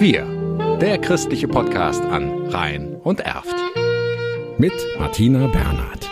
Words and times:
Wir, 0.00 0.26
der 0.80 0.98
christliche 0.98 1.46
Podcast 1.46 2.02
an 2.02 2.48
Rhein 2.48 2.96
und 2.96 3.20
Erft. 3.20 3.54
Mit 4.58 4.72
Martina 4.98 5.46
Bernhard. 5.46 6.10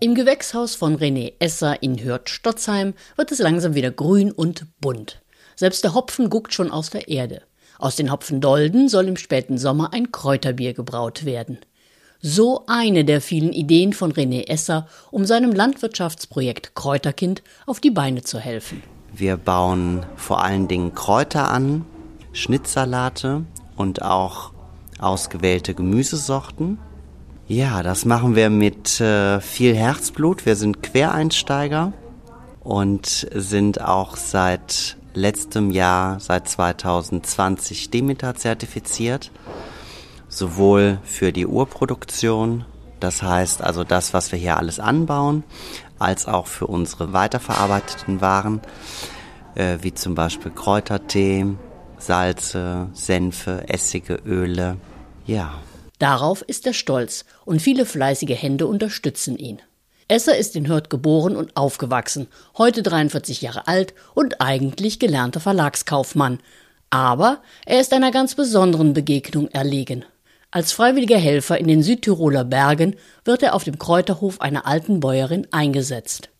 Im 0.00 0.14
Gewächshaus 0.14 0.74
von 0.74 0.98
René 0.98 1.32
Esser 1.38 1.82
in 1.82 1.96
Hürth-Stotzheim 2.04 2.92
wird 3.16 3.32
es 3.32 3.38
langsam 3.38 3.74
wieder 3.74 3.90
grün 3.90 4.32
und 4.32 4.66
bunt. 4.82 5.22
Selbst 5.54 5.82
der 5.82 5.94
Hopfen 5.94 6.28
guckt 6.28 6.52
schon 6.52 6.70
aus 6.70 6.90
der 6.90 7.08
Erde. 7.08 7.40
Aus 7.78 7.96
den 7.96 8.12
Hopfendolden 8.12 8.90
soll 8.90 9.08
im 9.08 9.16
späten 9.16 9.56
Sommer 9.56 9.94
ein 9.94 10.12
Kräuterbier 10.12 10.74
gebraut 10.74 11.24
werden. 11.24 11.58
So 12.20 12.64
eine 12.66 13.06
der 13.06 13.22
vielen 13.22 13.54
Ideen 13.54 13.94
von 13.94 14.12
René 14.12 14.48
Esser, 14.48 14.88
um 15.10 15.24
seinem 15.24 15.52
Landwirtschaftsprojekt 15.52 16.74
Kräuterkind 16.74 17.42
auf 17.64 17.80
die 17.80 17.90
Beine 17.90 18.20
zu 18.20 18.38
helfen. 18.38 18.82
Wir 19.12 19.36
bauen 19.36 20.04
vor 20.16 20.42
allen 20.42 20.68
Dingen 20.68 20.94
Kräuter 20.94 21.50
an, 21.50 21.84
Schnittsalate 22.32 23.44
und 23.76 24.02
auch 24.02 24.52
ausgewählte 24.98 25.74
Gemüsesorten. 25.74 26.78
Ja, 27.48 27.82
das 27.82 28.04
machen 28.04 28.34
wir 28.34 28.50
mit 28.50 29.00
äh, 29.00 29.40
viel 29.40 29.74
Herzblut. 29.74 30.46
Wir 30.46 30.56
sind 30.56 30.82
Quereinsteiger 30.82 31.92
und 32.60 33.26
sind 33.32 33.80
auch 33.80 34.16
seit 34.16 34.96
letztem 35.14 35.70
Jahr, 35.70 36.20
seit 36.20 36.48
2020 36.48 37.90
Demeter 37.90 38.34
zertifiziert 38.34 39.30
sowohl 40.28 40.98
für 41.04 41.32
die 41.32 41.46
Urproduktion, 41.46 42.64
das 43.00 43.22
heißt 43.22 43.62
also 43.62 43.84
das, 43.84 44.14
was 44.14 44.32
wir 44.32 44.38
hier 44.38 44.56
alles 44.56 44.80
anbauen, 44.80 45.44
als 45.98 46.26
auch 46.26 46.46
für 46.46 46.66
unsere 46.66 47.12
weiterverarbeiteten 47.12 48.20
Waren, 48.20 48.60
äh, 49.54 49.78
wie 49.82 49.94
zum 49.94 50.14
Beispiel 50.14 50.50
Kräutertee, 50.50 51.46
Salze, 51.98 52.88
Senfe, 52.92 53.64
Essige, 53.68 54.14
Öle. 54.24 54.76
Ja. 55.26 55.54
Darauf 55.98 56.42
ist 56.42 56.66
er 56.66 56.74
stolz 56.74 57.24
und 57.44 57.62
viele 57.62 57.86
fleißige 57.86 58.40
Hände 58.40 58.66
unterstützen 58.66 59.38
ihn. 59.38 59.60
Esser 60.08 60.36
ist 60.36 60.54
in 60.54 60.68
Hürth 60.68 60.88
geboren 60.88 61.36
und 61.36 61.56
aufgewachsen, 61.56 62.28
heute 62.58 62.82
43 62.82 63.42
Jahre 63.42 63.66
alt 63.66 63.94
und 64.14 64.40
eigentlich 64.40 65.00
gelernter 65.00 65.40
Verlagskaufmann. 65.40 66.38
Aber 66.90 67.42
er 67.64 67.80
ist 67.80 67.92
einer 67.92 68.12
ganz 68.12 68.36
besonderen 68.36 68.92
Begegnung 68.92 69.48
erlegen. 69.48 70.04
Als 70.56 70.72
freiwilliger 70.72 71.18
Helfer 71.18 71.58
in 71.58 71.68
den 71.68 71.82
Südtiroler 71.82 72.42
Bergen 72.42 72.96
wird 73.26 73.42
er 73.42 73.54
auf 73.54 73.64
dem 73.64 73.78
Kräuterhof 73.78 74.40
einer 74.40 74.66
alten 74.66 75.00
Bäuerin 75.00 75.46
eingesetzt. 75.50 76.30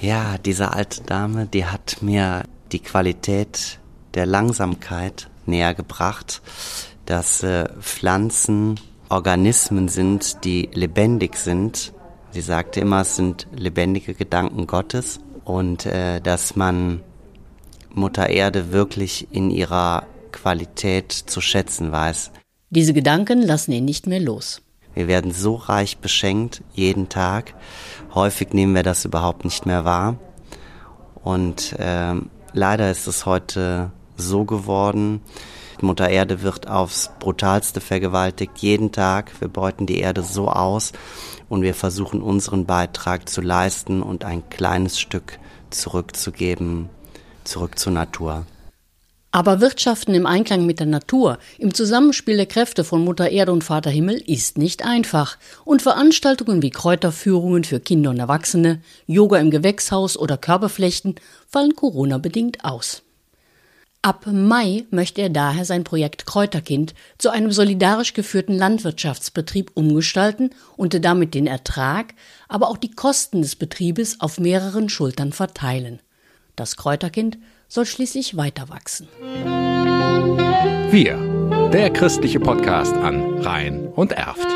Ja, 0.00 0.38
diese 0.38 0.72
alte 0.72 1.02
Dame, 1.02 1.44
die 1.44 1.66
hat 1.66 1.98
mir 2.00 2.44
die 2.72 2.78
Qualität 2.78 3.78
der 4.14 4.24
Langsamkeit 4.24 5.28
näher 5.44 5.74
gebracht, 5.74 6.40
dass 7.04 7.42
äh, 7.42 7.68
Pflanzen 7.82 8.80
Organismen 9.10 9.88
sind, 9.88 10.42
die 10.44 10.70
lebendig 10.72 11.36
sind. 11.36 11.92
Sie 12.30 12.40
sagte 12.40 12.80
immer, 12.80 13.02
es 13.02 13.16
sind 13.16 13.46
lebendige 13.54 14.14
Gedanken 14.14 14.66
Gottes 14.66 15.20
und 15.44 15.84
äh, 15.84 16.22
dass 16.22 16.56
man 16.56 17.02
Mutter 17.92 18.30
Erde 18.30 18.72
wirklich 18.72 19.28
in 19.32 19.50
ihrer 19.50 20.06
Qualität 20.32 21.12
zu 21.12 21.42
schätzen 21.42 21.92
weiß. 21.92 22.30
Diese 22.70 22.92
Gedanken 22.92 23.42
lassen 23.42 23.72
ihn 23.72 23.84
nicht 23.84 24.06
mehr 24.06 24.20
los. 24.20 24.62
Wir 24.94 25.08
werden 25.08 25.32
so 25.32 25.56
reich 25.56 25.98
beschenkt, 25.98 26.62
jeden 26.72 27.08
Tag. 27.08 27.54
Häufig 28.14 28.52
nehmen 28.52 28.76
wir 28.76 28.84
das 28.84 29.04
überhaupt 29.04 29.44
nicht 29.44 29.66
mehr 29.66 29.84
wahr. 29.84 30.18
Und 31.22 31.72
äh, 31.80 32.14
leider 32.52 32.90
ist 32.90 33.08
es 33.08 33.26
heute 33.26 33.90
so 34.16 34.44
geworden. 34.44 35.20
Mutter 35.80 36.08
Erde 36.10 36.42
wird 36.42 36.68
aufs 36.68 37.10
brutalste 37.18 37.80
vergewaltigt, 37.80 38.58
jeden 38.58 38.92
Tag. 38.92 39.32
Wir 39.40 39.48
beuten 39.48 39.86
die 39.86 39.98
Erde 39.98 40.22
so 40.22 40.48
aus 40.48 40.92
und 41.48 41.62
wir 41.62 41.74
versuchen 41.74 42.22
unseren 42.22 42.66
Beitrag 42.66 43.28
zu 43.28 43.40
leisten 43.40 44.00
und 44.00 44.24
ein 44.24 44.48
kleines 44.48 45.00
Stück 45.00 45.40
zurückzugeben, 45.70 46.88
zurück 47.42 47.78
zur 47.78 47.92
Natur. 47.92 48.46
Aber 49.32 49.60
Wirtschaften 49.60 50.14
im 50.14 50.26
Einklang 50.26 50.66
mit 50.66 50.80
der 50.80 50.88
Natur, 50.88 51.38
im 51.58 51.72
Zusammenspiel 51.72 52.36
der 52.36 52.46
Kräfte 52.46 52.82
von 52.82 53.04
Mutter 53.04 53.30
Erde 53.30 53.52
und 53.52 53.62
Vater 53.62 53.90
Himmel 53.90 54.16
ist 54.26 54.58
nicht 54.58 54.84
einfach. 54.84 55.38
Und 55.64 55.82
Veranstaltungen 55.82 56.62
wie 56.62 56.70
Kräuterführungen 56.70 57.62
für 57.62 57.78
Kinder 57.78 58.10
und 58.10 58.18
Erwachsene, 58.18 58.82
Yoga 59.06 59.38
im 59.38 59.52
Gewächshaus 59.52 60.16
oder 60.16 60.36
Körperflechten 60.36 61.14
fallen 61.46 61.76
Corona-bedingt 61.76 62.64
aus. 62.64 63.02
Ab 64.02 64.26
Mai 64.26 64.86
möchte 64.90 65.20
er 65.20 65.28
daher 65.28 65.66
sein 65.66 65.84
Projekt 65.84 66.24
Kräuterkind 66.26 66.94
zu 67.18 67.28
einem 67.28 67.52
solidarisch 67.52 68.14
geführten 68.14 68.54
Landwirtschaftsbetrieb 68.54 69.72
umgestalten 69.74 70.50
und 70.78 71.04
damit 71.04 71.34
den 71.34 71.46
Ertrag, 71.46 72.14
aber 72.48 72.68
auch 72.68 72.78
die 72.78 72.90
Kosten 72.90 73.42
des 73.42 73.56
Betriebes 73.56 74.20
auf 74.20 74.40
mehreren 74.40 74.88
Schultern 74.88 75.32
verteilen. 75.32 76.00
Das 76.56 76.76
Kräuterkind 76.76 77.36
soll 77.70 77.86
schließlich 77.86 78.36
weiter 78.36 78.68
wachsen. 78.68 79.08
Wir, 80.90 81.70
der 81.72 81.90
christliche 81.90 82.40
Podcast 82.40 82.94
an 82.96 83.38
Rhein 83.38 83.86
und 83.86 84.12
Erft. 84.12 84.46